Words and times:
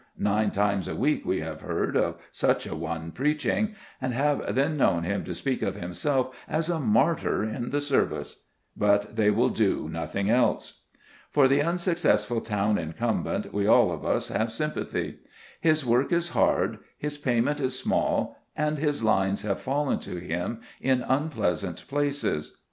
Nine 0.17 0.49
times 0.49 0.87
a 0.87 0.95
week 0.95 1.25
we 1.27 1.41
have 1.41 1.61
heard 1.61 1.95
of 1.95 2.17
such 2.31 2.65
a 2.65 2.75
one 2.75 3.11
preaching, 3.11 3.75
and 4.01 4.15
have 4.15 4.55
then 4.55 4.75
known 4.75 5.03
him 5.03 5.23
to 5.25 5.35
speak 5.35 5.61
of 5.61 5.75
himself 5.75 6.35
as 6.49 6.69
a 6.71 6.79
martyr 6.79 7.43
in 7.43 7.69
the 7.69 7.79
service! 7.81 8.37
But 8.75 9.15
they 9.15 9.29
will 9.29 9.49
do 9.49 9.87
nothing 9.89 10.27
else. 10.27 10.81
For 11.29 11.47
the 11.47 11.61
unsuccessful 11.61 12.41
town 12.41 12.79
incumbent 12.79 13.53
we 13.53 13.67
all 13.67 13.91
of 13.91 14.03
us 14.03 14.29
have 14.29 14.51
sympathy. 14.51 15.19
His 15.59 15.85
work 15.85 16.11
is 16.11 16.29
hard, 16.29 16.79
his 16.97 17.19
payment 17.19 17.61
is 17.61 17.77
small, 17.77 18.37
and 18.55 18.79
his 18.79 19.03
lines 19.03 19.43
have 19.43 19.59
fallen 19.59 19.99
to 19.99 20.15
him 20.17 20.61
in 20.81 21.03
unpleasant 21.03 21.85
places. 21.87 22.57